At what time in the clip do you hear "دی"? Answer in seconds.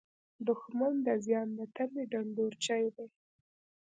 2.95-3.07